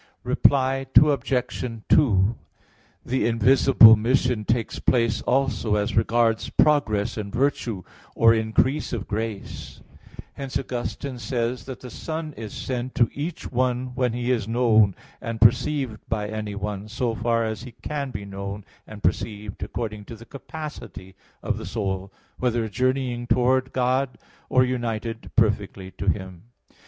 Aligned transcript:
Reply 0.23 0.87
Obj. 0.95 1.83
2: 1.87 2.35
The 3.05 3.27
invisible 3.27 3.95
mission 3.95 4.45
takes 4.45 4.79
place 4.79 5.21
also 5.21 5.75
as 5.75 5.95
regards 5.95 6.49
progress 6.49 7.19
in 7.19 7.29
virtue 7.29 7.83
or 8.15 8.33
increase 8.33 8.93
of 8.93 9.07
grace. 9.07 9.79
Hence 10.33 10.57
Augustine 10.57 11.19
says 11.19 11.65
(De 11.65 11.75
Trin. 11.75 11.75
iv, 11.75 11.79
20), 11.81 11.81
that 11.81 11.81
"the 11.81 11.89
Son 11.95 12.33
is 12.33 12.51
sent 12.51 12.95
to 12.95 13.11
each 13.13 13.51
one 13.51 13.93
when 13.93 14.13
He 14.13 14.31
is 14.31 14.47
known 14.47 14.95
and 15.21 15.39
perceived 15.39 15.99
by 16.09 16.27
anyone, 16.27 16.87
so 16.87 17.13
far 17.13 17.45
as 17.45 17.61
He 17.61 17.73
can 17.73 18.09
be 18.09 18.25
known 18.25 18.65
and 18.87 19.03
perceived 19.03 19.61
according 19.61 20.05
to 20.05 20.15
the 20.15 20.25
capacity 20.25 21.13
of 21.43 21.59
the 21.59 21.65
soul, 21.67 22.11
whether 22.39 22.67
journeying 22.67 23.27
towards 23.27 23.69
God, 23.69 24.17
or 24.49 24.63
united 24.65 25.29
perfectly 25.35 25.91
to 25.91 26.07
Him." 26.07 26.45